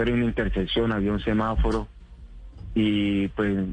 [0.00, 1.86] Era una intersección, había un semáforo
[2.74, 3.66] y pues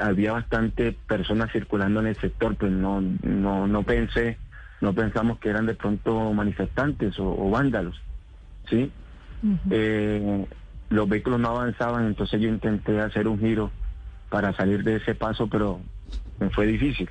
[0.00, 4.38] había bastante personas circulando en el sector, pues no, no, no pensé,
[4.80, 8.00] no pensamos que eran de pronto manifestantes o, o vándalos,
[8.68, 8.90] ¿sí?
[9.70, 10.46] Eh,
[10.90, 13.70] los vehículos no avanzaban, entonces yo intenté hacer un giro
[14.30, 15.80] para salir de ese paso, pero
[16.40, 17.08] me fue difícil.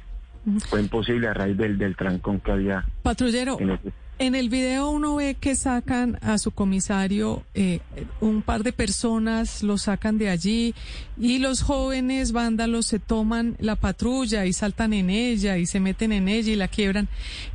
[0.70, 2.86] Fue imposible a raíz del, del trancón que había.
[3.04, 7.80] Patrullero, en ese- en el video uno ve que sacan a su comisario, eh,
[8.20, 10.76] un par de personas lo sacan de allí
[11.18, 16.12] y los jóvenes vándalos se toman la patrulla y saltan en ella y se meten
[16.12, 17.08] en ella y la quiebran.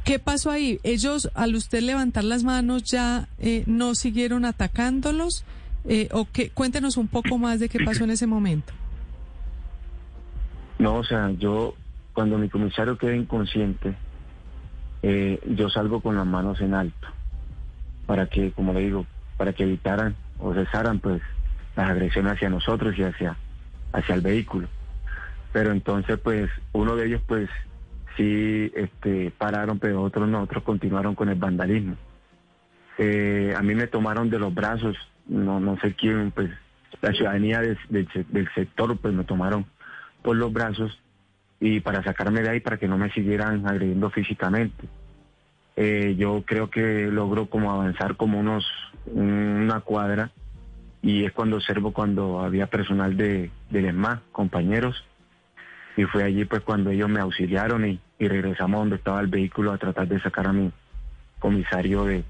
[0.02, 0.80] ¿Qué pasó ahí?
[0.82, 5.44] Ellos, al usted levantar las manos, ya eh, no siguieron atacándolos.
[5.84, 6.50] Eh, o qué?
[6.50, 8.72] Cuéntenos un poco más de qué pasó en ese momento.
[10.80, 11.74] No, o sea, yo
[12.12, 13.94] cuando mi comisario queda inconsciente,
[15.02, 17.08] eh, yo salgo con las manos en alto
[18.06, 21.22] para que, como le digo, para que evitaran o cesaran pues
[21.74, 23.36] las agresiones hacia nosotros y hacia,
[23.92, 24.68] hacia el vehículo.
[25.52, 27.48] Pero entonces pues uno de ellos pues
[28.16, 31.96] sí este, pararon, pero otros no, otros continuaron con el vandalismo.
[32.98, 36.50] Eh, a mí me tomaron de los brazos, no, no sé quién, pues
[37.02, 39.66] la ciudadanía del, del se- del sector pues me tomaron
[40.22, 40.98] por los brazos
[41.60, 44.88] y para sacarme de ahí para que no me siguieran agrediendo físicamente.
[45.76, 48.64] Eh, yo creo que logro como avanzar como unos
[49.06, 50.30] una cuadra
[51.02, 55.04] y es cuando observo cuando había personal de del ESMA, compañeros,
[55.96, 59.72] y fue allí pues cuando ellos me auxiliaron y, y regresamos donde estaba el vehículo
[59.72, 60.72] a tratar de sacar a mi
[61.38, 62.24] comisario de,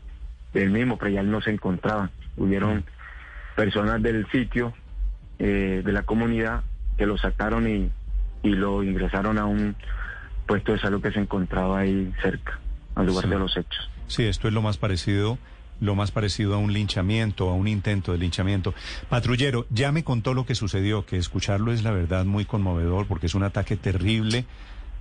[0.52, 2.10] del mismo, pero ya él no se encontraba.
[2.36, 2.84] Hubieron
[3.54, 4.72] personas del sitio,
[5.38, 6.62] eh, de la comunidad,
[6.96, 7.90] que lo sacaron y,
[8.46, 9.74] y lo ingresaron a un
[10.46, 12.58] puesto de salud que se encontraba ahí cerca,
[12.94, 13.30] al lugar Sí.
[13.30, 13.90] de los hechos.
[14.06, 15.38] Sí, esto es lo más parecido,
[15.80, 18.72] lo más parecido a un linchamiento, a un intento de linchamiento.
[19.08, 23.26] Patrullero, ya me contó lo que sucedió, que escucharlo es la verdad muy conmovedor porque
[23.26, 24.44] es un ataque terrible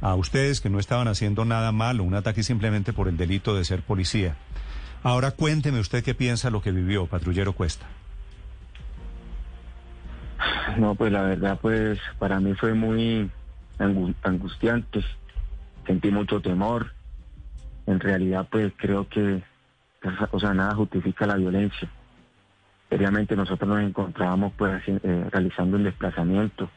[0.01, 3.63] a ustedes que no estaban haciendo nada malo, un ataque simplemente por el delito de
[3.63, 4.35] ser policía.
[5.03, 7.85] Ahora cuénteme usted qué piensa lo que vivió, patrullero Cuesta.
[10.78, 13.29] No, pues la verdad, pues para mí fue muy
[13.79, 15.03] angu- angustiante.
[15.85, 16.91] Sentí mucho temor.
[17.85, 19.44] En realidad, pues creo que,
[20.31, 21.89] o sea, nada justifica la violencia.
[22.89, 26.69] Seriamente nosotros nos encontrábamos pues eh, realizando un desplazamiento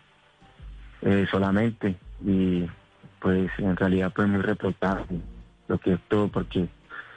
[1.02, 2.66] eh, solamente y
[3.20, 5.20] pues en realidad pues muy reportable
[5.68, 6.68] lo que es todo porque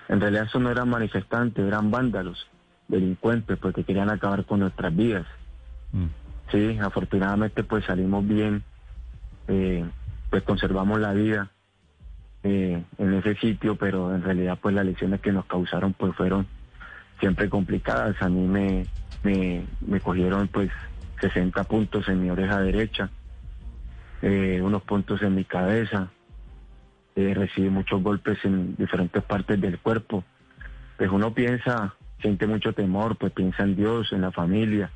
[0.10, 2.48] en realidad eso no eran manifestantes, eran vándalos,
[2.90, 5.26] delincuentes porque querían acabar con nuestras vidas.
[5.94, 6.08] Mm.
[6.52, 8.64] Sí, afortunadamente pues salimos bien,
[9.48, 9.86] eh,
[10.30, 11.50] pues conservamos la vida
[12.44, 16.46] eh, en ese sitio, pero en realidad pues las lesiones que nos causaron pues fueron
[17.22, 18.22] siempre complicadas.
[18.22, 18.86] A mí me,
[19.24, 20.70] me, me cogieron pues
[21.22, 23.10] 60 puntos en mi oreja derecha,
[24.22, 26.12] eh, unos puntos en mi cabeza,
[27.16, 30.26] recibí muchos golpes en diferentes partes del cuerpo.
[30.98, 34.92] Pues uno piensa, siente mucho temor, pues piensa en Dios, en la familia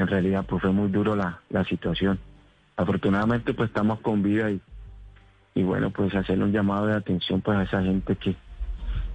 [0.00, 2.18] en realidad pues fue muy duro la, la situación.
[2.76, 4.60] Afortunadamente pues estamos con vida y,
[5.54, 8.34] y bueno pues hacerle un llamado de atención pues a esa gente que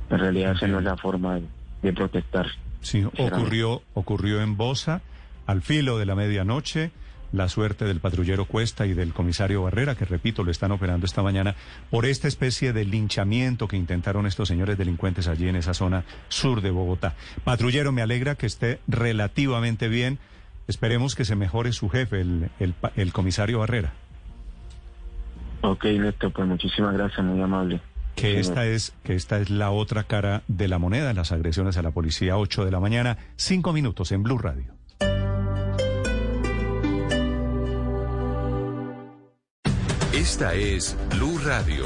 [0.10, 1.44] en realidad esa no es la forma de,
[1.82, 2.48] de protestar.
[2.82, 5.02] Sí, ocurrió, ocurrió en Bosa,
[5.48, 6.92] al filo de la medianoche,
[7.32, 11.24] la suerte del patrullero Cuesta y del comisario Barrera, que repito, lo están operando esta
[11.24, 11.56] mañana,
[11.90, 16.62] por esta especie de linchamiento que intentaron estos señores delincuentes allí en esa zona sur
[16.62, 17.16] de Bogotá.
[17.44, 20.20] Patrullero, me alegra que esté relativamente bien.
[20.68, 22.50] Esperemos que se mejore su jefe, el,
[22.96, 23.94] el, comisario Barrera.
[25.62, 27.82] Ok Néstor, pues muchísimas gracias, muy amable.
[28.16, 31.78] Que Sí, esta es, que esta es la otra cara de la moneda, las agresiones
[31.78, 34.74] a la policía, 8 de la mañana, 5 minutos en Blue Radio.
[40.14, 41.86] Esta es Blue Radio.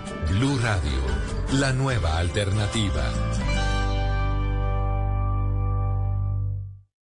[0.29, 3.11] Blue Radio, la nueva alternativa.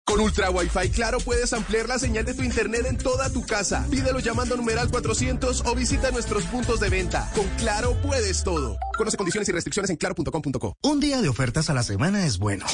[0.06, 3.86] Con Ultra Wi-Fi Claro puedes ampliar la señal de tu internet en toda tu casa.
[3.90, 7.30] Pídelo llamando a numeral 400 o visita nuestros puntos de venta.
[7.34, 8.76] Con Claro puedes todo.
[8.96, 10.76] Conoce condiciones y restricciones en claro.com.co.
[10.82, 12.64] Un día de ofertas a la semana es bueno.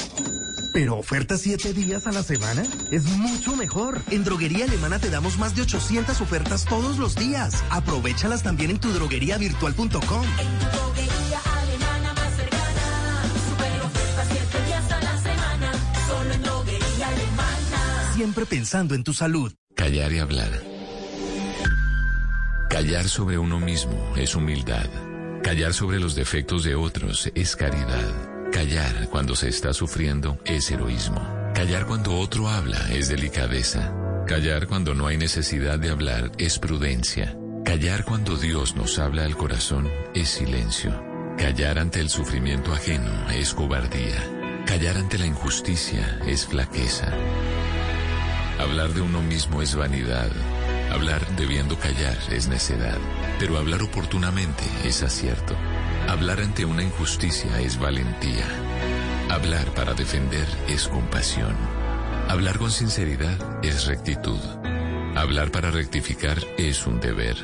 [0.73, 4.01] Pero ofertas siete días a la semana es mucho mejor.
[4.11, 7.65] En Droguería Alemana te damos más de 800 ofertas todos los días.
[7.71, 9.91] Aprovechalas también en tu drogueriavirtual.com.
[9.91, 13.23] En tu droguería alemana más cercana.
[13.49, 15.73] Super ofertas siete días a la semana.
[16.07, 18.13] Solo en droguería alemana.
[18.15, 19.53] Siempre pensando en tu salud.
[19.75, 20.51] Callar y hablar.
[22.69, 24.89] Callar sobre uno mismo es humildad.
[25.43, 28.30] Callar sobre los defectos de otros es caridad.
[28.53, 31.21] Callar cuando se está sufriendo es heroísmo.
[31.55, 33.95] Callar cuando otro habla es delicadeza.
[34.27, 37.37] Callar cuando no hay necesidad de hablar es prudencia.
[37.65, 40.91] Callar cuando Dios nos habla al corazón es silencio.
[41.39, 44.23] Callar ante el sufrimiento ajeno es cobardía.
[44.67, 47.13] Callar ante la injusticia es flaqueza.
[48.59, 50.31] Hablar de uno mismo es vanidad.
[50.93, 52.99] Hablar debiendo callar es necedad.
[53.39, 55.55] Pero hablar oportunamente es acierto.
[56.11, 58.45] Hablar ante una injusticia es valentía.
[59.31, 61.55] Hablar para defender es compasión.
[62.29, 64.41] Hablar con sinceridad es rectitud.
[65.15, 67.37] Hablar para rectificar es un deber.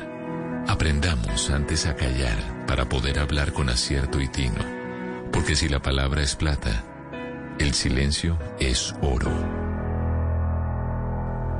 [0.67, 4.65] Aprendamos antes a callar para poder hablar con acierto y tino.
[5.31, 6.83] Porque si la palabra es plata,
[7.59, 9.31] el silencio es oro.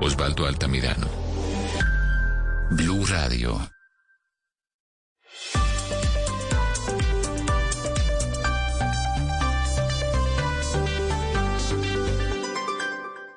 [0.02, 1.08] Osvaldo Altamirano.
[2.70, 3.77] Blue Radio.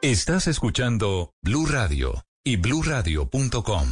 [0.02, 3.87] Estás escuchando Blue Radio y bluradio.com.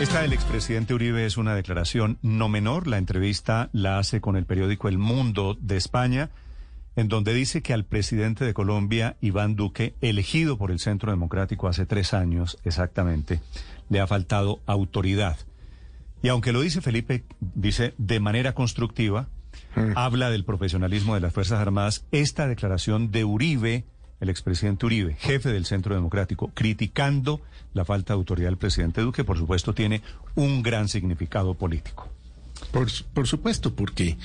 [0.00, 2.86] Esta del expresidente Uribe es una declaración no menor.
[2.86, 6.30] La entrevista la hace con el periódico El Mundo de España,
[6.96, 11.68] en donde dice que al presidente de Colombia, Iván Duque, elegido por el Centro Democrático
[11.68, 13.42] hace tres años exactamente,
[13.90, 15.36] le ha faltado autoridad.
[16.22, 19.28] Y aunque lo dice Felipe, dice de manera constructiva,
[19.94, 22.04] habla del profesionalismo de las Fuerzas Armadas.
[22.12, 23.84] Esta declaración de Uribe,
[24.20, 27.40] el expresidente Uribe, jefe del Centro Democrático, criticando
[27.72, 30.02] la falta de autoridad del presidente Duque, por supuesto, tiene
[30.34, 32.08] un gran significado político.
[32.70, 34.16] Por, por supuesto, porque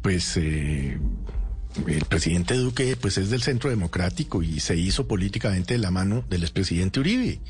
[0.00, 0.98] pues eh,
[1.86, 6.24] el presidente Duque pues es del Centro Democrático y se hizo políticamente de la mano
[6.28, 7.40] del expresidente Uribe.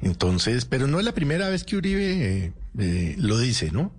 [0.00, 3.92] Entonces, pero no es la primera vez que Uribe eh, eh, lo dice, ¿no?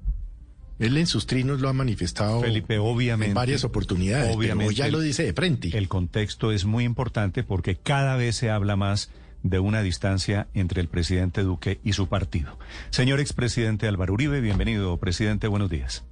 [0.80, 4.92] Él en sus trinos lo ha manifestado Felipe, obviamente, en varias oportunidades, obviamente, pero ya
[4.92, 5.78] lo dice de frente.
[5.78, 9.12] El contexto es muy importante porque cada vez se habla más
[9.44, 12.58] de una distancia entre el presidente Duque y su partido.
[12.90, 16.04] Señor expresidente Álvaro Uribe, bienvenido, presidente, buenos días.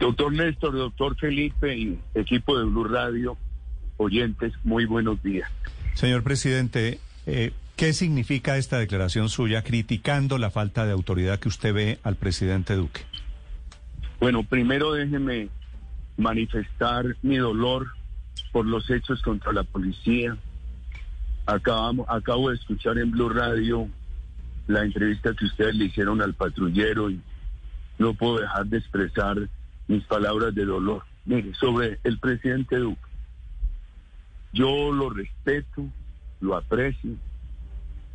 [0.00, 3.36] Doctor Néstor, doctor Felipe y equipo de Blue Radio,
[3.96, 5.50] oyentes, muy buenos días.
[5.94, 11.72] Señor presidente, eh, ¿qué significa esta declaración suya criticando la falta de autoridad que usted
[11.72, 13.02] ve al presidente Duque?
[14.18, 15.50] Bueno, primero déjeme
[16.16, 17.88] manifestar mi dolor
[18.50, 20.36] por los hechos contra la policía.
[21.44, 23.88] Acabamos, acabo de escuchar en Blue Radio
[24.66, 27.20] la entrevista que ustedes le hicieron al patrullero y
[27.98, 29.48] no puedo dejar de expresar
[29.86, 31.04] mis palabras de dolor.
[31.26, 33.00] Mire, sobre el presidente Duque,
[34.52, 35.86] yo lo respeto,
[36.40, 37.12] lo aprecio,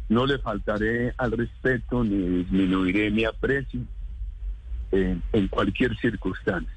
[0.09, 3.81] no le faltaré al respeto ni disminuiré mi aprecio
[4.91, 6.71] en, en cualquier circunstancia.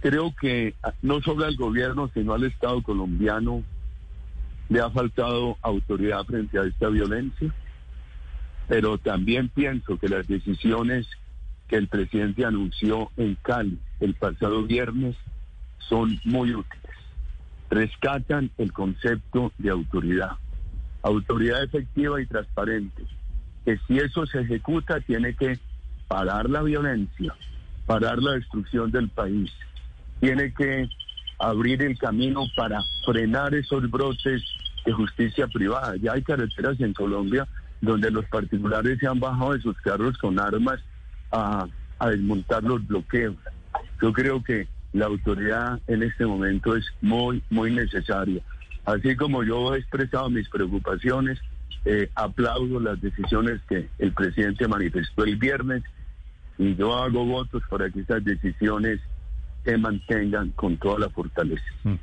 [0.00, 3.62] Creo que no solo al gobierno, sino al Estado colombiano
[4.70, 7.52] le ha faltado autoridad frente a esta violencia,
[8.68, 11.06] pero también pienso que las decisiones
[11.68, 15.16] que el presidente anunció en Cali el pasado viernes
[15.78, 16.94] son muy útiles.
[17.68, 20.32] Rescatan el concepto de autoridad,
[21.02, 23.04] autoridad efectiva y transparente,
[23.64, 25.58] que si eso se ejecuta tiene que
[26.10, 27.32] parar la violencia,
[27.86, 29.48] parar la destrucción del país,
[30.18, 30.88] tiene que
[31.38, 34.42] abrir el camino para frenar esos brotes
[34.84, 35.94] de justicia privada.
[36.02, 37.46] Ya hay carreteras en Colombia
[37.80, 40.80] donde los particulares se han bajado de sus carros con armas
[41.30, 41.68] a,
[42.00, 43.36] a desmontar los bloqueos.
[44.02, 48.42] Yo creo que la autoridad en este momento es muy, muy necesaria.
[48.84, 51.38] Así como yo he expresado mis preocupaciones,
[51.84, 55.84] eh, aplaudo las decisiones que el presidente manifestó el viernes
[56.60, 59.00] y yo hago votos para que esas decisiones
[59.64, 61.64] se mantengan con toda la fortaleza.
[61.84, 61.94] Mm.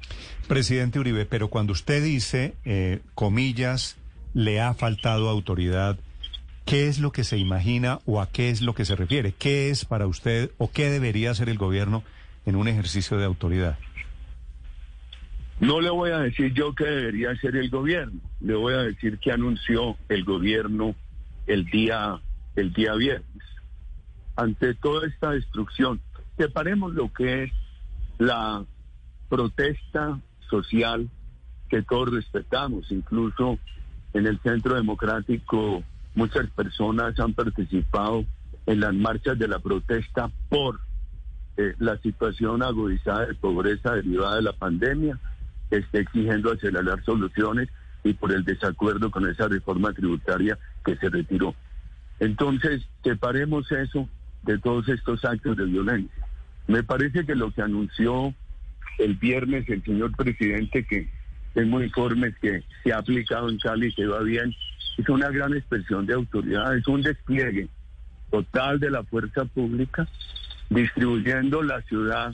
[0.47, 3.97] Presidente Uribe, pero cuando usted dice, eh, comillas,
[4.33, 5.97] le ha faltado autoridad,
[6.65, 9.31] ¿qué es lo que se imagina o a qué es lo que se refiere?
[9.37, 12.03] ¿Qué es para usted o qué debería hacer el gobierno
[12.47, 13.77] en un ejercicio de autoridad?
[15.59, 19.19] No le voy a decir yo qué debería hacer el gobierno, le voy a decir
[19.19, 20.95] que anunció el gobierno
[21.45, 22.19] el día,
[22.55, 23.43] el día viernes.
[24.37, 25.99] Ante toda esta destrucción,
[26.37, 27.51] separemos lo que es
[28.19, 28.63] la
[29.29, 31.09] protesta social
[31.69, 33.57] que todos respetamos, incluso
[34.13, 38.25] en el Centro Democrático muchas personas han participado
[38.67, 40.79] en las marchas de la protesta por
[41.57, 45.19] eh, la situación agudizada de pobreza derivada de la pandemia,
[45.69, 47.69] que está exigiendo acelerar soluciones
[48.03, 51.55] y por el desacuerdo con esa reforma tributaria que se retiró.
[52.19, 54.07] Entonces, separemos eso
[54.47, 56.25] de todos estos actos de violencia.
[56.67, 58.33] Me parece que lo que anunció
[58.97, 61.09] el viernes el señor presidente, que
[61.53, 64.53] tengo informes que se ha aplicado en Cali y que va bien,
[64.97, 67.67] es una gran expresión de autoridad, es un despliegue
[68.31, 70.07] total de la fuerza pública,
[70.69, 72.33] distribuyendo la ciudad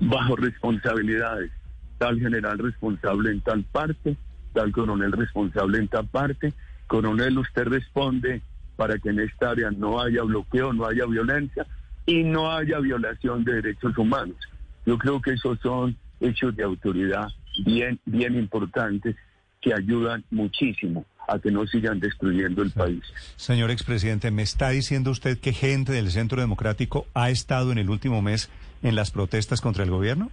[0.00, 1.50] bajo responsabilidades,
[1.98, 4.16] tal general responsable en tal parte,
[4.54, 6.54] tal coronel responsable en tal parte,
[6.86, 8.42] coronel usted responde
[8.80, 11.66] para que en esta área no haya bloqueo, no haya violencia
[12.06, 14.38] y no haya violación de derechos humanos.
[14.86, 17.28] Yo creo que esos son hechos de autoridad
[17.66, 19.16] bien, bien importantes
[19.60, 23.02] que ayudan muchísimo a que no sigan destruyendo el país.
[23.36, 27.90] Señor expresidente, ¿me está diciendo usted que gente del Centro Democrático ha estado en el
[27.90, 28.48] último mes
[28.82, 30.30] en las protestas contra el gobierno?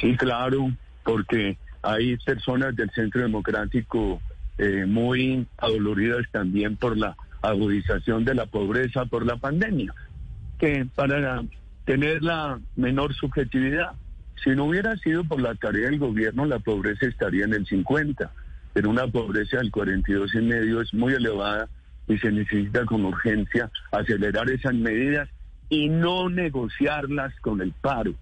[0.00, 0.70] Sí, claro,
[1.02, 4.22] porque hay personas del Centro Democrático
[4.58, 9.92] eh, muy adoloridas también por la agudización de la pobreza por la pandemia,
[10.58, 11.42] que para
[11.84, 13.92] tener la menor subjetividad,
[14.42, 18.30] si no hubiera sido por la tarea del gobierno, la pobreza estaría en el 50,
[18.72, 21.68] pero una pobreza del 42 y medio es muy elevada
[22.08, 25.28] y se necesita con urgencia acelerar esas medidas
[25.68, 28.14] y no negociarlas con el paro,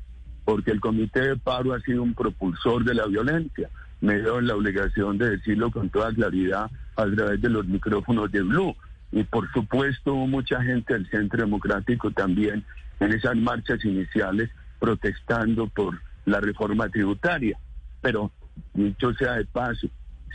[0.44, 3.68] porque el comité de paro ha sido un propulsor de la violencia.
[4.00, 8.30] Me veo en la obligación de decirlo con toda claridad a través de los micrófonos
[8.32, 8.74] de Blue.
[9.12, 12.64] Y por supuesto mucha gente del Centro Democrático también
[13.00, 17.58] en esas marchas iniciales protestando por la reforma tributaria.
[18.00, 18.30] Pero,
[18.74, 19.88] dicho sea de paso,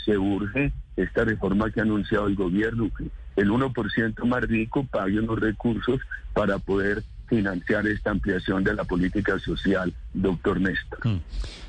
[0.04, 5.20] se urge esta reforma que ha anunciado el gobierno, que el 1% más rico pague
[5.20, 6.00] unos recursos
[6.34, 11.05] para poder financiar esta ampliación de la política social, doctor Néstor.
[11.05, 11.22] Mm.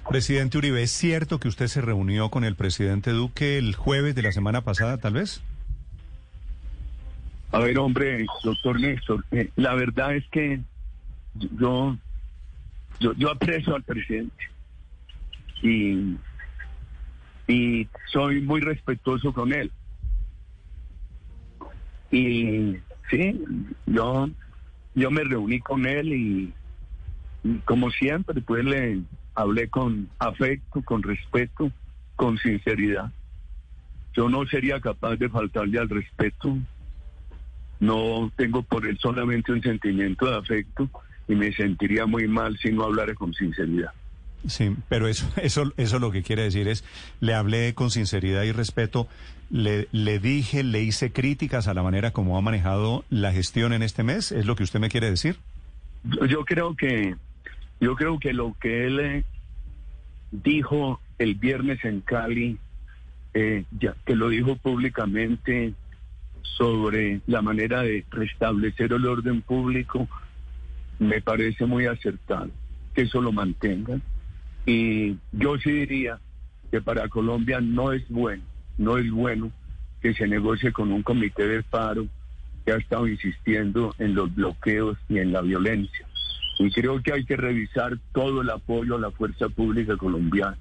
[0.08, 4.22] Presidente Uribe, ¿es cierto que usted se reunió con el presidente Duque el jueves de
[4.22, 5.42] la semana pasada, tal vez?
[7.52, 10.60] A ver, hombre, doctor Néstor, eh, la verdad es que
[11.34, 11.96] yo,
[13.00, 14.44] yo, yo aprecio al presidente
[15.62, 16.16] y,
[17.48, 19.70] y soy muy respetuoso con él.
[22.10, 22.76] Y
[23.10, 23.44] sí,
[23.86, 24.28] yo,
[24.96, 26.52] yo me reuní con él y,
[27.64, 29.02] como siempre, pues le
[29.34, 31.70] hablé con afecto, con respeto,
[32.16, 33.12] con sinceridad.
[34.14, 36.56] Yo no sería capaz de faltarle al respeto.
[37.78, 40.90] No tengo por él solamente un sentimiento de afecto
[41.28, 43.92] y me sentiría muy mal si no hablara con sinceridad.
[44.46, 46.84] Sí, pero eso, eso, eso lo que quiere decir es,
[47.20, 49.08] le hablé con sinceridad y respeto,
[49.50, 53.82] le, le dije, le hice críticas a la manera como ha manejado la gestión en
[53.82, 55.36] este mes, ¿es lo que usted me quiere decir?
[56.28, 57.16] Yo, creo que,
[57.80, 59.24] yo creo que lo que él eh,
[60.30, 62.58] dijo el viernes en Cali,
[63.34, 65.74] eh, ya que lo dijo públicamente
[66.42, 70.08] sobre la manera de restablecer el orden público,
[70.98, 72.50] me parece muy acertado
[72.94, 74.02] que eso lo mantengan.
[74.66, 76.18] Y yo sí diría
[76.70, 78.42] que para Colombia no es bueno,
[78.76, 79.52] no es bueno
[80.02, 82.06] que se negocie con un comité de paro
[82.64, 86.06] que ha estado insistiendo en los bloqueos y en la violencia.
[86.58, 90.58] Y creo que hay que revisar todo el apoyo a la fuerza pública colombiana.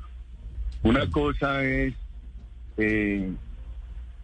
[0.84, 1.96] Una cosa es
[2.78, 3.32] eh,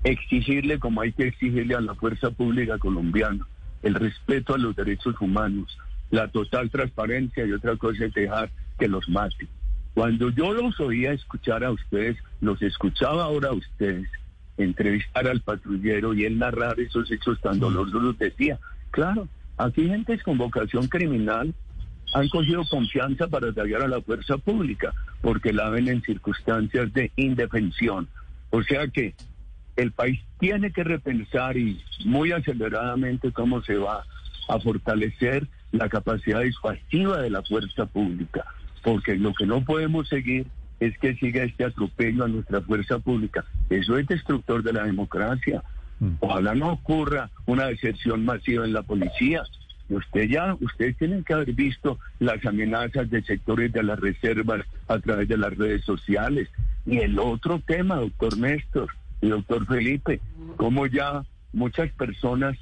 [0.03, 3.47] exigirle, como hay que exigirle a la fuerza pública colombiana,
[3.81, 5.75] el respeto a los derechos humanos,
[6.11, 9.47] la total transparencia y otra cosa es dejar que los maten.
[9.93, 14.09] Cuando yo los oía escuchar a ustedes, los escuchaba ahora a ustedes,
[14.57, 18.59] entrevistar al patrullero y él narrar esos hechos tan dolorosos, decía,
[18.91, 21.53] claro, aquí gentes con vocación criminal
[22.13, 27.11] han cogido confianza para atacar a la fuerza pública, porque la ven en circunstancias de
[27.15, 28.07] indefensión.
[28.49, 29.15] O sea que
[29.77, 34.03] el país tiene que repensar y muy aceleradamente cómo se va
[34.49, 38.45] a fortalecer la capacidad disuasiva de la fuerza pública,
[38.83, 40.47] porque lo que no podemos seguir
[40.79, 43.45] es que siga este atropello a nuestra fuerza pública.
[43.69, 45.63] Eso es destructor de la democracia.
[46.19, 49.43] Ojalá no ocurra una deserción masiva en la policía.
[49.89, 54.97] Usted ya, ustedes tienen que haber visto las amenazas de sectores de las reservas a
[54.97, 56.49] través de las redes sociales.
[56.87, 58.89] Y el otro tema, doctor Néstor
[59.21, 60.19] y doctor Felipe,
[60.57, 61.23] como ya
[61.53, 62.57] muchas personas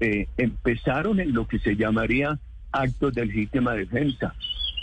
[0.00, 2.38] eh, empezaron en lo que se llamaría
[2.72, 4.34] actos de legítima defensa,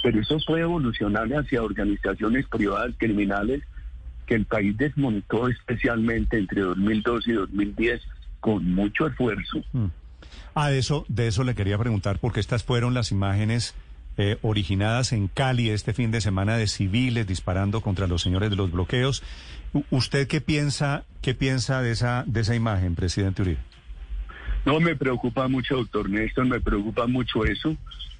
[0.03, 3.63] pero eso puede evolucionar hacia organizaciones privadas criminales
[4.27, 8.01] que el país desmontó especialmente entre 2002 y 2010
[8.41, 9.63] con mucho esfuerzo.
[10.53, 13.75] Ah, de eso, de eso le quería preguntar, porque estas fueron las imágenes
[14.17, 18.57] eh, originadas en Cali este fin de semana de civiles disparando contra los señores de
[18.57, 19.23] los bloqueos.
[19.89, 23.72] ¿Usted qué piensa, qué piensa de esa, de esa imagen, presidente Uribe?
[24.65, 27.75] No me preocupa mucho, doctor Néstor, me preocupa mucho eso.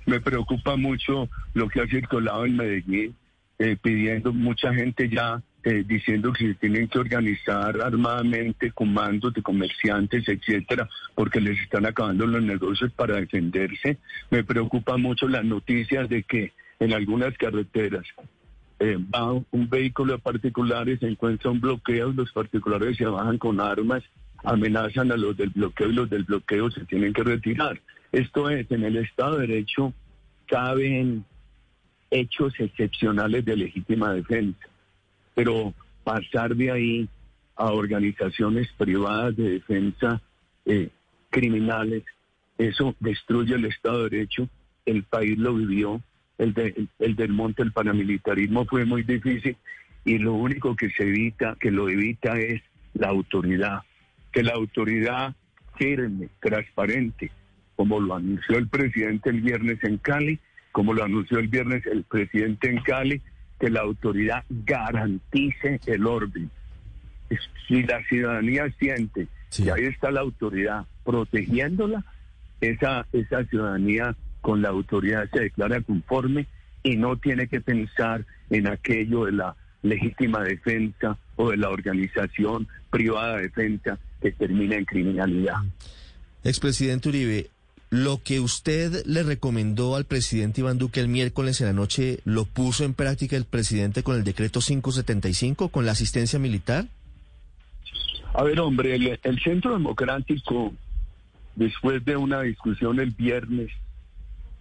[0.06, 3.16] Me preocupa mucho lo que ha circulado en Medellín,
[3.60, 9.42] eh, pidiendo mucha gente ya eh, diciendo que se tienen que organizar armadamente comandos de
[9.42, 13.98] comerciantes, etcétera, porque les están acabando los negocios para defenderse.
[14.30, 18.04] Me preocupa mucho las noticias de que en algunas carreteras
[18.80, 23.62] eh, va un vehículo de particulares, se encuentra un bloqueo, los particulares se bajan con
[23.62, 24.04] armas,
[24.44, 27.80] amenazan a los del bloqueo y los del bloqueo se tienen que retirar.
[28.12, 29.94] Esto es, en el Estado de Derecho
[30.48, 31.26] caben
[32.12, 34.68] hechos excepcionales de legítima defensa,
[35.34, 37.10] pero pasar de ahí
[37.56, 40.22] a organizaciones privadas de defensa
[40.66, 40.90] eh,
[41.30, 42.04] criminales,
[42.58, 44.48] eso destruye el Estado de Derecho,
[44.86, 46.02] el país lo vivió,
[46.38, 49.56] el, de- el, el del monte, el paramilitarismo fue muy difícil
[50.06, 52.62] y lo único que se evita, que lo evita es
[52.94, 53.80] la autoridad,
[54.34, 55.36] que la autoridad
[55.78, 57.32] firme, transparente,
[57.76, 60.40] como lo anunció el presidente el viernes en Cali,
[60.72, 63.22] como lo anunció el viernes el presidente en Cali,
[63.60, 66.50] que la autoridad garantice el orden.
[67.68, 72.04] Si la ciudadanía siente que ahí está la autoridad protegiéndola,
[72.60, 76.48] esa, esa ciudadanía con la autoridad se declara conforme
[76.82, 82.68] y no tiene que pensar en aquello de la legítima defensa o de la organización
[82.90, 85.58] privada de defensa que termina en criminalidad.
[86.44, 87.50] Expresidente Uribe,
[87.90, 92.46] lo que usted le recomendó al presidente Iván Duque el miércoles en la noche, ¿lo
[92.46, 96.86] puso en práctica el presidente con el decreto 575, con la asistencia militar?
[98.34, 100.74] A ver, hombre, el, el Centro Democrático,
[101.56, 103.70] después de una discusión el viernes,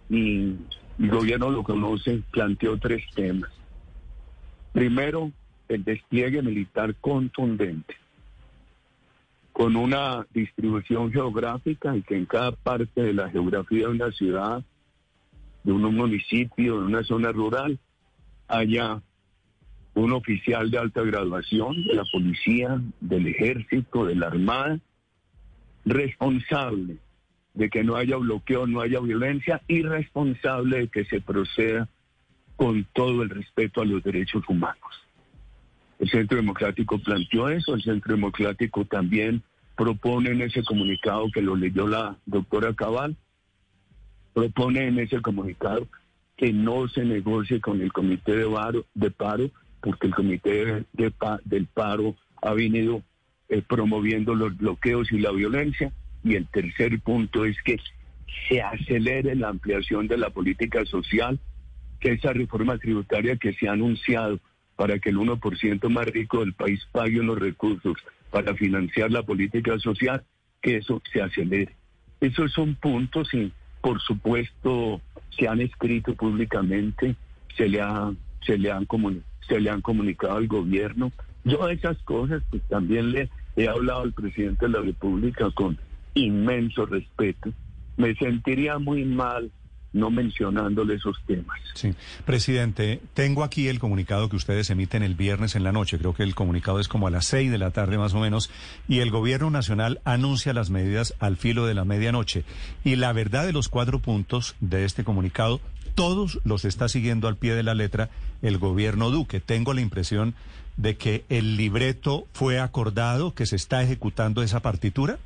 [0.09, 0.55] y
[0.99, 3.49] el gobierno lo conoce, planteó tres temas.
[4.73, 5.31] Primero,
[5.69, 7.95] el despliegue militar contundente,
[9.53, 14.63] con una distribución geográfica y que en cada parte de la geografía de una ciudad,
[15.63, 17.79] de un municipio, de una zona rural,
[18.47, 19.01] haya
[19.93, 24.79] un oficial de alta graduación de la policía, del ejército, de la armada,
[25.85, 26.97] responsable
[27.53, 31.87] de que no haya bloqueo, no haya violencia y responsable de que se proceda
[32.55, 35.03] con todo el respeto a los derechos humanos.
[36.03, 39.41] El Centro Democrático planteó eso, el Centro Democrático también
[39.77, 43.15] propone en ese comunicado que lo leyó la doctora Cabal,
[44.33, 45.87] propone en ese comunicado
[46.35, 49.49] que no se negocie con el Comité de, Varo- de Paro,
[49.81, 53.01] porque el Comité de Pa- del Paro ha venido
[53.47, 55.93] eh, promoviendo los bloqueos y la violencia.
[56.21, 57.77] Y el tercer punto es que
[58.49, 61.39] se acelere la ampliación de la política social,
[62.01, 64.37] que esa reforma tributaria que se ha anunciado
[64.83, 67.95] para que el 1% más rico del país pague unos recursos
[68.29, 70.25] para financiar la política social,
[70.61, 71.73] que eso se acelere.
[72.19, 77.15] Esos son puntos y, por supuesto, se han escrito públicamente,
[77.55, 78.11] se le, ha,
[78.45, 78.85] se le, han,
[79.47, 81.13] se le han comunicado al gobierno.
[81.45, 85.77] Yo esas cosas, pues también le he hablado al presidente de la República con
[86.13, 87.53] inmenso respeto,
[87.95, 89.49] me sentiría muy mal
[89.93, 91.59] no mencionándole esos temas.
[91.75, 91.93] Sí.
[92.25, 95.97] Presidente, tengo aquí el comunicado que ustedes emiten el viernes en la noche.
[95.99, 98.49] Creo que el comunicado es como a las seis de la tarde más o menos.
[98.87, 102.43] Y el gobierno nacional anuncia las medidas al filo de la medianoche.
[102.83, 105.61] Y la verdad de los cuatro puntos de este comunicado,
[105.95, 108.09] todos los está siguiendo al pie de la letra
[108.41, 109.39] el gobierno Duque.
[109.39, 110.33] Tengo la impresión
[110.77, 115.19] de que el libreto fue acordado, que se está ejecutando esa partitura.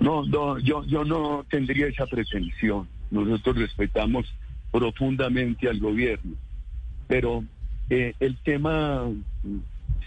[0.00, 2.86] No, no, yo, yo no tendría esa pretensión.
[3.10, 4.26] Nosotros respetamos
[4.70, 6.36] profundamente al gobierno,
[7.06, 7.44] pero
[7.90, 9.08] eh, el tema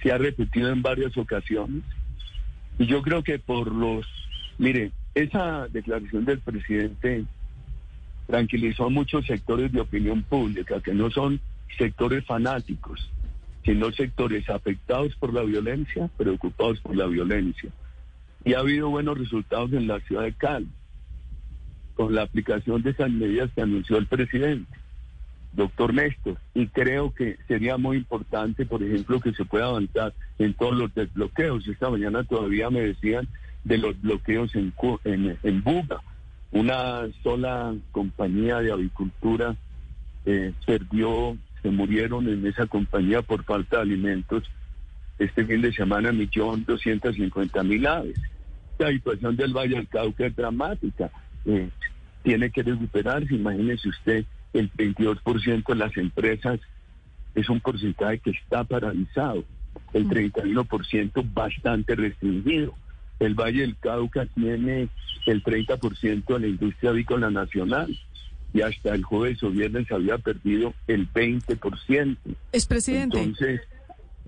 [0.02, 1.84] se ha repetido en varias ocasiones
[2.78, 4.06] y yo creo que por los,
[4.58, 7.26] mire, esa declaración del presidente
[8.28, 11.42] tranquilizó a muchos sectores de opinión pública, que no son
[11.78, 13.10] sectores fanáticos,
[13.66, 17.70] sino sectores afectados por la violencia, preocupados por la violencia.
[18.46, 20.70] Y ha habido buenos resultados en la ciudad de Cali
[22.10, 24.72] la aplicación de esas medidas que anunció el presidente,
[25.54, 26.38] doctor Néstor.
[26.56, 30.96] Y creo que sería muy importante, por ejemplo, que se pueda avanzar en todos los
[30.96, 31.68] desbloqueos.
[31.68, 33.28] Esta mañana todavía me decían
[33.64, 34.74] de los bloqueos en,
[35.44, 35.64] en.
[36.52, 39.56] Una sola compañía de avicultura
[40.26, 44.44] eh, perdió, se murieron en esa compañía por falta de alimentos.
[45.20, 48.20] Este fin de semana, millón doscientos cincuenta mil aves.
[48.80, 51.12] La situación del Valle del Cauca es dramática.
[51.46, 51.70] Eh,
[52.24, 53.36] tiene que recuperarse.
[53.36, 56.60] Imagínese usted, el 22% de las empresas
[57.36, 59.44] es un porcentaje que está paralizado.
[59.94, 62.74] El 31% bastante restringido.
[63.20, 64.90] El Valle del Cauca tiene
[65.26, 67.96] el 30% de la industria avícola nacional
[68.54, 72.18] y hasta el jueves o viernes había perdido el 20%.
[72.52, 73.22] Es presidente.
[73.22, 73.62] Entonces,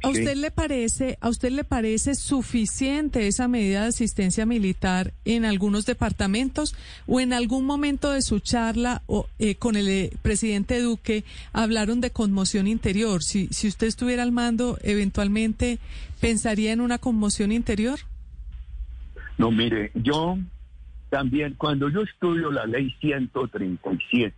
[0.03, 5.45] ¿A usted le parece, a usted le parece suficiente esa medida de asistencia militar en
[5.45, 6.75] algunos departamentos
[7.07, 12.01] o en algún momento de su charla o, eh, con el eh, presidente Duque hablaron
[12.01, 13.23] de conmoción interior?
[13.23, 15.79] Si, si usted estuviera al mando, eventualmente
[16.19, 17.97] pensaría en una conmoción interior.
[19.37, 20.37] No, mire, yo
[21.09, 24.35] también, cuando yo estudio la ley 137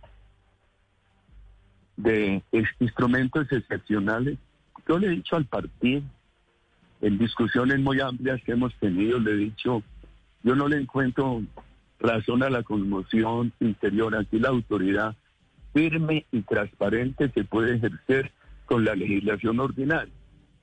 [1.96, 2.42] de
[2.78, 4.38] instrumentos excepcionales,
[4.86, 6.02] yo le he dicho al partido,
[7.00, 9.82] en discusiones muy amplias que hemos tenido, le he dicho,
[10.42, 11.42] yo no le encuentro
[11.98, 14.14] razón a la conmoción interior.
[14.16, 15.16] Aquí la autoridad
[15.74, 18.32] firme y transparente se puede ejercer
[18.64, 20.12] con la legislación ordinaria.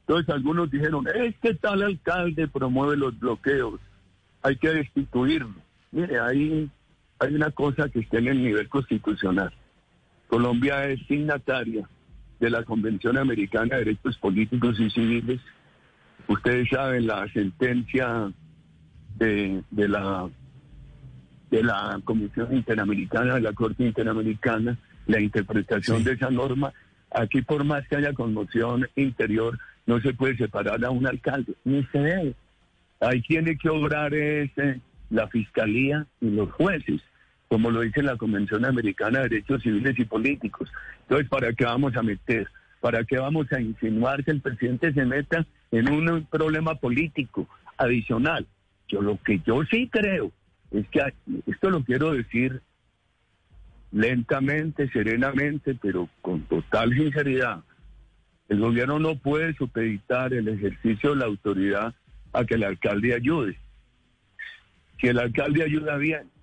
[0.01, 3.79] Entonces algunos dijeron, es que tal alcalde promueve los bloqueos,
[4.41, 5.55] hay que destituirlo.
[5.91, 6.69] Mire, ahí
[7.19, 9.53] hay una cosa que está en el nivel constitucional.
[10.27, 11.87] Colombia es signataria
[12.39, 15.39] de la Convención Americana de Derechos Políticos y Civiles.
[16.27, 18.31] Ustedes saben la sentencia
[19.17, 20.29] de, de la
[21.53, 26.73] de la Comisión Interamericana, de la Corte Interamericana, la interpretación de esa norma.
[27.11, 31.83] Aquí por más que haya conmoción interior, no se puede separar a un alcalde, ni
[31.91, 32.33] se debe.
[32.99, 34.79] Ahí tiene que obrar es, eh,
[35.11, 37.01] la Fiscalía y los jueces,
[37.53, 40.71] como lo dice la Convención Americana de Derechos Civiles y Políticos.
[41.01, 42.47] Entonces, ¿para qué vamos a meter?
[42.81, 48.47] ¿Para qué vamos a insinuar que el presidente se meta en un problema político adicional?
[48.87, 50.31] Yo lo que yo sí creo
[50.71, 51.13] es que
[51.45, 52.59] esto lo quiero decir
[53.91, 57.59] lentamente, serenamente, pero con total sinceridad.
[58.49, 61.93] El gobierno no puede supeditar el ejercicio de la autoridad
[62.33, 63.59] a que el alcalde ayude.
[64.99, 66.33] Si el alcalde ayuda bien,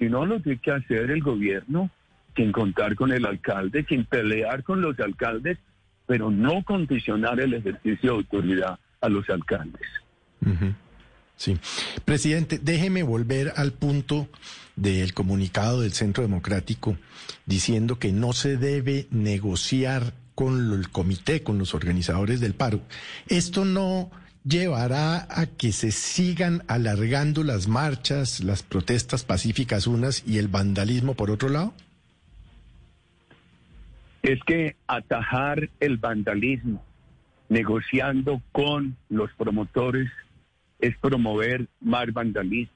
[0.00, 1.90] si no lo tiene que hacer el gobierno
[2.34, 5.58] sin contar con el alcalde, sin pelear con los alcaldes,
[6.06, 9.86] pero no condicionar el ejercicio de autoridad a los alcaldes.
[11.36, 11.58] Sí.
[12.06, 14.28] Presidente, déjeme volver al punto
[14.74, 16.96] del comunicado del Centro Democrático
[17.44, 22.80] diciendo que no se debe negociar con el comité, con los organizadores del paro.
[23.28, 24.10] ¿Esto no
[24.44, 31.14] llevará a que se sigan alargando las marchas, las protestas pacíficas unas y el vandalismo
[31.14, 31.74] por otro lado?
[34.22, 36.84] es que atajar el vandalismo
[37.48, 40.10] negociando con los promotores
[40.78, 42.74] es promover más vandalismo.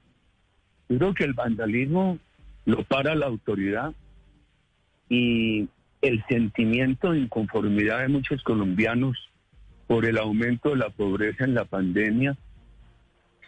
[0.89, 2.19] Yo creo que el vandalismo
[2.65, 3.93] lo para la autoridad
[5.09, 5.67] y
[6.01, 9.29] el sentimiento de inconformidad de muchos colombianos
[9.87, 12.37] por el aumento de la pobreza en la pandemia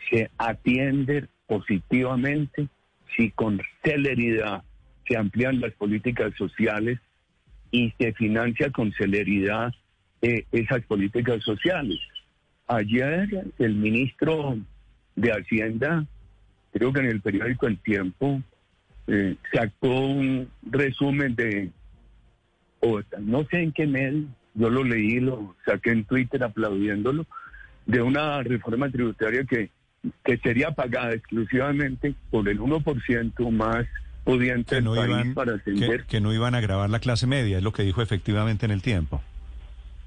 [0.09, 2.67] se atiende positivamente
[3.15, 4.63] si con celeridad
[5.07, 6.99] se amplían las políticas sociales
[7.71, 9.73] y se financia con celeridad
[10.21, 11.99] eh, esas políticas sociales.
[12.67, 14.57] Ayer el ministro
[15.15, 16.05] de Hacienda
[16.71, 18.41] creo que en el periódico El Tiempo
[19.07, 21.71] eh, sacó un resumen de,
[23.19, 24.25] no sé en qué medio,
[24.57, 27.25] yo lo leí, lo saqué en Twitter aplaudiéndolo,
[27.85, 29.69] de una reforma tributaria que,
[30.25, 33.85] que sería pagada exclusivamente por el 1% más
[34.25, 36.01] pudiente del no, país iban, para atender.
[36.01, 38.71] que, que no iban a grabar la clase media, es lo que dijo efectivamente en
[38.71, 39.23] el tiempo.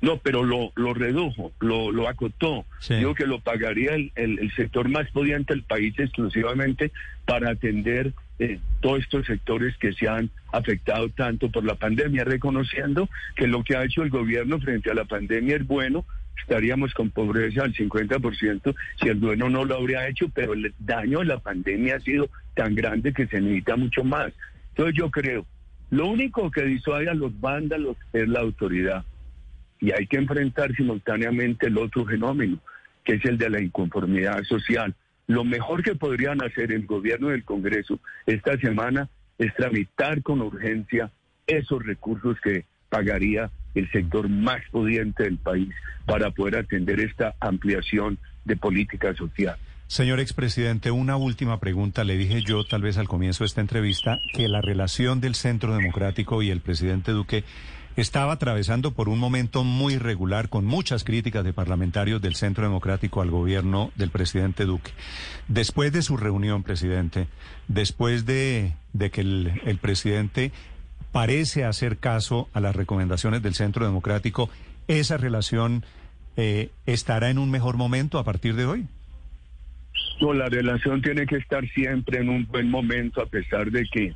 [0.02, 2.64] No, pero lo, lo redujo, lo, lo acotó.
[2.80, 2.94] Sí.
[2.96, 6.90] Digo que lo pagaría el, el- el sector más pudiente del país exclusivamente
[7.26, 13.07] para atender eh, todos estos sectores que se han afectado tanto por la pandemia, reconociendo
[13.37, 16.07] que lo que ha hecho el gobierno frente a la pandemia es bueno.
[16.40, 21.18] Estaríamos con pobreza al 50% si el gobierno no lo habría hecho, pero el daño
[21.18, 24.33] de la pandemia ha sido tan grande que se necesita mucho más.
[24.70, 25.44] Entonces yo creo,
[25.90, 29.05] lo único que disuade a los vándalos es la autoridad
[29.81, 32.59] y hay que enfrentar simultáneamente el otro fenómeno,
[33.05, 34.94] que es el de la inconformidad social.
[35.30, 40.40] Lo mejor que podrían hacer el gobierno y el Congreso esta semana es tramitar con
[40.40, 41.12] urgencia
[41.46, 45.68] esos recursos que pagaría el sector más pudiente del país
[46.04, 49.56] para poder atender esta ampliación de política social.
[49.86, 52.02] Señor expresidente, una última pregunta.
[52.02, 55.76] Le dije yo, tal vez al comienzo de esta entrevista, que la relación del Centro
[55.76, 57.44] Democrático y el presidente Duque
[57.96, 63.20] estaba atravesando por un momento muy irregular, con muchas críticas de parlamentarios del Centro Democrático
[63.20, 64.92] al gobierno del presidente Duque.
[65.48, 67.29] Después de su reunión, presidente,
[67.68, 70.53] después de, de que el, presidente
[71.12, 74.48] parece hacer caso a las recomendaciones del Centro Democrático,
[74.88, 75.85] ¿esa relación
[76.37, 78.87] eh, estará en un mejor momento a partir de hoy?
[80.20, 84.14] No, la relación tiene que estar siempre en un buen momento a pesar de que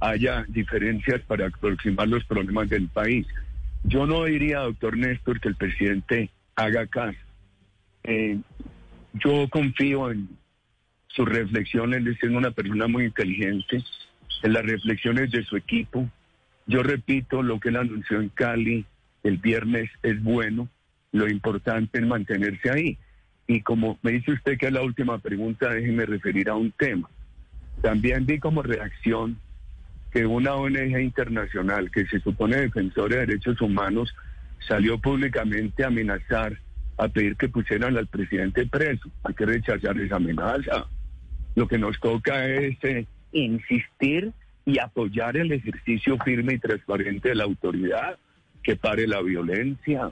[0.00, 3.26] haya diferencias para aproximar los problemas del país.
[3.84, 7.18] Yo no diría, doctor Néstor, que el presidente haga caso.
[8.04, 8.38] Eh,
[9.14, 10.28] yo confío en
[11.08, 13.82] sus reflexiones, de ser una persona muy inteligente,
[14.42, 16.08] en las reflexiones de su equipo.
[16.66, 18.86] Yo repito, lo que él anunció en Cali
[19.22, 20.68] el viernes es bueno,
[21.12, 22.98] lo importante es mantenerse ahí.
[23.46, 27.10] Y como me dice usted que es la última pregunta, déjeme referir a un tema.
[27.82, 29.38] También vi como reacción
[30.12, 34.14] que una ONG internacional que se supone defensora de derechos humanos
[34.66, 36.58] salió públicamente a amenazar,
[36.98, 39.08] a pedir que pusieran al presidente preso.
[39.24, 40.86] Hay que rechazar esa amenaza.
[41.54, 44.32] Lo que nos toca es eh, insistir
[44.66, 48.18] y apoyar el ejercicio firme y transparente de la autoridad,
[48.62, 50.10] que pare la violencia,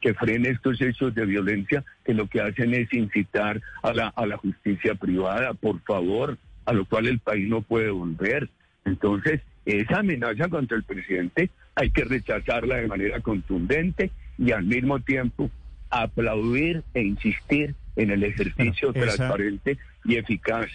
[0.00, 4.26] que frene estos hechos de violencia que lo que hacen es incitar a la, a
[4.26, 8.48] la justicia privada, por favor, a lo cual el país no puede volver.
[8.84, 14.98] Entonces, esa amenaza contra el presidente hay que rechazarla de manera contundente y al mismo
[15.00, 15.50] tiempo
[15.90, 20.66] aplaudir e insistir en el ejercicio Bueno, esa- transparente y eficaz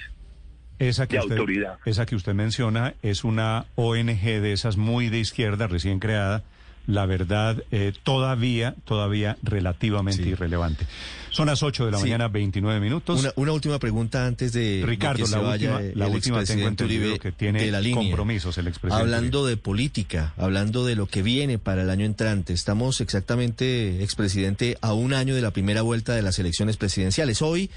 [0.79, 1.77] Esa que, de usted, autoridad.
[1.85, 6.43] esa que usted menciona es una ONG de esas muy de izquierda, recién creada.
[6.87, 10.85] La verdad, eh, todavía, todavía relativamente irrelevante.
[11.31, 12.05] Son las 8 de la Sí.
[12.05, 13.19] mañana, 29 minutos.
[13.19, 16.07] Una, una última pregunta antes de, de Ricardo, que se la vaya última, el la
[16.07, 17.97] última tengo Uribe que tiene de la línea.
[18.01, 19.01] compromisos el expresidente.
[19.03, 24.77] Hablando de política, hablando de lo que viene para el año entrante, estamos exactamente, expresidente,
[24.81, 27.41] a un año de la primera vuelta de las elecciones presidenciales.
[27.41, 27.69] Hoy,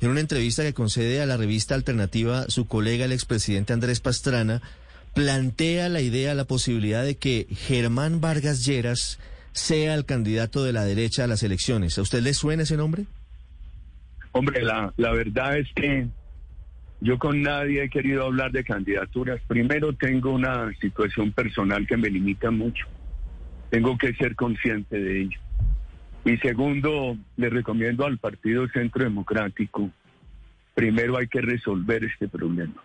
[0.00, 4.60] en una entrevista que concede a la revista Alternativa, su colega, el expresidente Andrés Pastrana,
[5.18, 9.18] plantea la idea, la posibilidad de que Germán Vargas Lleras
[9.50, 11.98] sea el candidato de la derecha a las elecciones.
[11.98, 13.06] ¿A usted le suena ese nombre?
[14.30, 16.06] Hombre, la, verdad es que
[17.00, 19.40] yo con nadie he querido hablar de candidaturas.
[19.48, 22.86] Primero tengo una situación personal que me limita mucho.
[23.70, 25.40] Tengo que ser consciente de ello.
[26.26, 29.90] Y segundo, le recomiendo al Partido Centro Democrático,
[30.76, 32.84] primero hay que resolver este problema.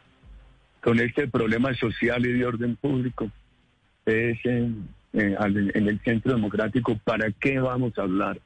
[0.83, 3.29] Con este problema social y de orden público,
[4.05, 8.39] es en, en- al- en el Centro Democrático, ¿para qué vamos a hablar?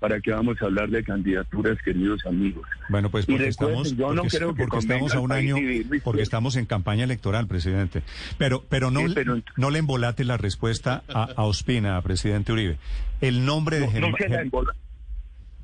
[0.00, 2.66] ¿Para qué vamos a hablar de candidaturas, queridos amigos?
[2.90, 5.56] Bueno, pues porque estamos, yo no porque, creo que porque convenga estamos a un año,
[6.02, 8.02] porque estamos en campaña electoral, presidente.
[8.36, 12.52] Pero, pero no, Sí, pero- no le embolate la respuesta a, a Ospina, a presidente
[12.52, 12.76] Uribe.
[13.22, 14.10] El nombre de No, Germán.
[14.10, 14.74] no se la embola-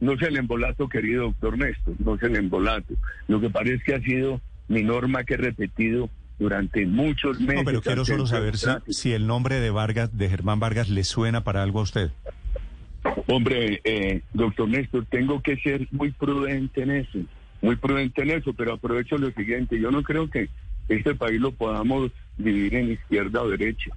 [0.00, 2.94] no se le embolato, querido doctor Néstor, no se le embolato.
[3.28, 6.08] Lo que parece que ha sido mi norma que he repetido
[6.40, 7.56] durante muchos meses.
[7.56, 8.54] No, pero quiero solo saber
[8.88, 12.10] si, el nombre de Vargas, de Germán Vargas, le suena para algo a usted.
[13.26, 17.18] Hombre, eh, doctor Néstor, tengo que ser muy prudente en eso,
[17.60, 20.48] muy prudente en eso, pero aprovecho lo siguiente, yo no creo que
[20.88, 23.90] este país lo podamos dividir en izquierda o derecha.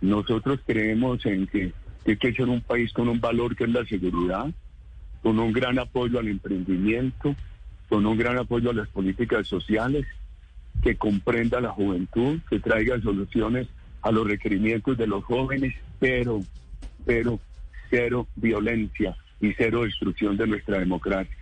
[0.00, 1.72] Nosotros creemos en que
[2.04, 4.46] tiene que ser un país con un valor que es la seguridad,
[5.22, 7.34] con un gran apoyo al emprendimiento,
[7.88, 10.06] con un gran apoyo a las políticas sociales,
[10.82, 13.66] que comprenda a la juventud, que traiga soluciones
[14.02, 16.40] a los requerimientos de los jóvenes, pero,
[17.04, 17.40] pero
[17.90, 21.34] cero violencia y cero destrucción de nuestra democracia.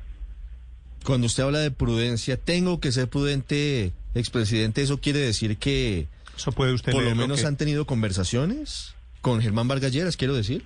[1.05, 6.53] Cuando usted habla de prudencia, tengo que ser prudente, expresidente, ¿eso quiere decir que Eso
[6.53, 10.65] puede usted por lo menos que- han tenido conversaciones con Germán Vargas Lleras, quiero decir?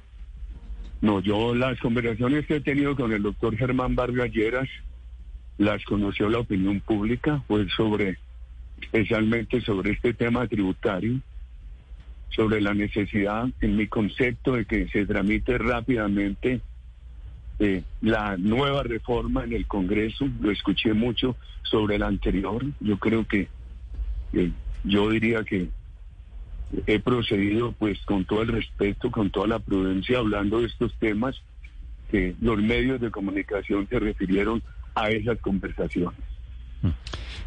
[1.03, 4.69] No, yo las conversaciones que he tenido con el doctor Germán Vargas Lleras
[5.59, 8.19] las conoció la opinión pública, pues sobre,
[8.81, 11.21] especialmente sobre este tema tributario,
[12.31, 16.61] sobre la necesidad, en mi concepto, de que se tramite rápidamente
[17.59, 20.29] eh, la nueva reforma en el Congreso.
[20.41, 22.65] Lo escuché mucho sobre la anterior.
[22.81, 23.49] Yo creo que,
[24.33, 24.51] eh,
[24.85, 25.69] yo diría que
[26.87, 31.43] he procedido pues con todo el respeto, con toda la prudencia, hablando de estos temas
[32.11, 34.63] que los medios de comunicación se refirieron
[34.95, 36.30] a esas conversaciones.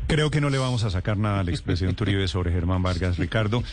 [0.07, 3.17] Creo que no le vamos a sacar nada al expresidente Uribe sobre Germán Vargas.
[3.17, 3.63] Ricardo,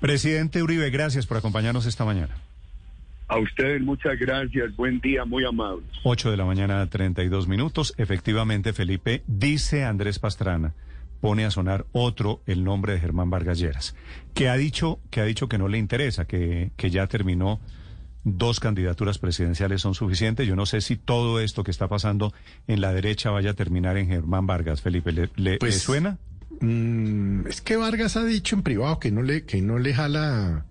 [0.00, 2.36] presidente Uribe, gracias por acompañarnos esta mañana.
[3.28, 5.84] A ustedes muchas gracias, buen día, muy amables.
[6.02, 7.92] 8 de la mañana, 32 minutos.
[7.98, 10.72] Efectivamente, Felipe, dice Andrés Pastrana,
[11.20, 13.94] pone a sonar otro el nombre de Germán Vargas Lleras,
[14.32, 17.60] que ha dicho que ha dicho que no le interesa, que, que ya terminó
[18.36, 20.46] dos candidaturas presidenciales son suficientes.
[20.46, 22.34] Yo no sé si todo esto que está pasando
[22.66, 24.82] en la derecha vaya a terminar en Germán Vargas.
[24.82, 26.18] Felipe, ¿le, le- Pues, le suena?
[26.60, 30.64] Mm, es que Vargas ha dicho en privado que no le, que no le jala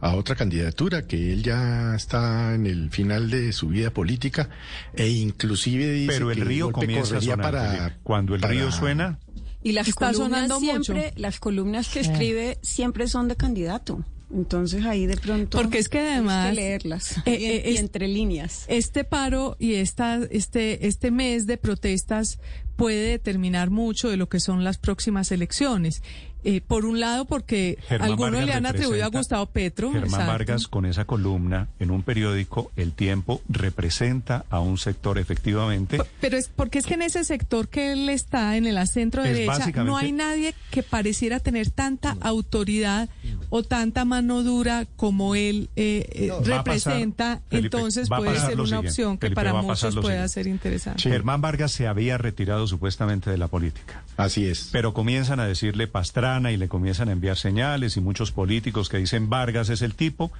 [0.00, 4.48] a otra candidatura, que él ya está en el final de su vida política
[4.94, 7.40] e inclusive dice Pero el que río comienza a sonar.
[7.40, 7.96] para, Felipe.
[8.02, 9.18] Cuando el para- río suena,
[9.62, 11.20] Y las Está columnas sonando siempre, mucho.
[11.20, 14.02] las columnas que escribe siempre son de candidato.
[14.32, 18.64] Entonces ahí de pronto Porque es que además, leerlas eh, y, eh, entre líneas.
[18.68, 22.38] Este paro y esta, este, este mes de protestas
[22.80, 26.02] puede determinar mucho de lo que son las próximas elecciones.
[26.42, 29.90] Eh, por un lado, porque Germán algunos Vargas le han atribuido a Gustavo Petro.
[29.92, 30.32] Germán exacto.
[30.32, 35.98] Vargas con esa columna en un periódico, El Tiempo, representa a un sector efectivamente.
[36.18, 39.52] Pero es porque es que en ese sector que él está, en el centro derecha,
[39.52, 43.10] básicamente- no hay nadie que pareciera tener tanta autoridad
[43.50, 47.42] o tanta mano dura como él eh, eh, pasar, representa.
[47.50, 50.28] Felipe, Entonces puede ser una siguiente, opción que Felipe, para muchos pueda siguiente.
[50.28, 51.02] ser interesante.
[51.02, 54.02] Germán Vargas se había retirado supuestamente de la política.
[54.16, 54.70] Así es.
[54.72, 58.96] Pero comienzan a decirle Pastrana y le comienzan a enviar señales y muchos políticos que
[58.96, 60.32] dicen Vargas es el tipo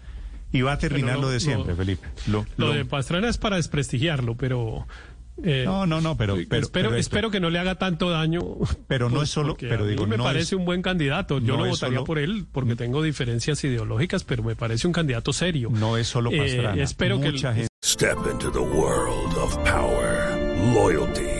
[0.53, 2.09] y va a terminar lo lo- de siempre, lo- Felipe.
[2.27, 4.87] Lo, Lo lo- de Pastrana es para desprestigiarlo, pero...
[5.45, 8.43] eh, No, no, no, pero- pero- espero, pero- espero que no le haga tanto daño.
[8.89, 10.83] Pero no por- es solo- pero a mí digo, me no parece es- un buen
[10.83, 11.39] candidato.
[11.39, 15.33] Yo no votaría solo- por él porque tengo diferencias ideológicas, pero me parece un candidato
[15.33, 15.71] serio.
[15.73, 16.83] No es solo Eh, Pastrana.
[16.83, 17.69] espero que Mucha gente.
[17.83, 20.37] Step into the world of power,
[20.75, 21.40] loyalty,